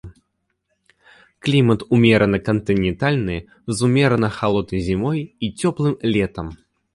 Клімат 1.47 1.79
умерана-кантынентальны 1.97 3.37
з 3.75 3.85
умерана 3.89 4.29
халоднай 4.39 4.81
зімой 4.89 5.19
і 5.27 5.47
цёплым 5.65 5.95
летам. 6.17 6.47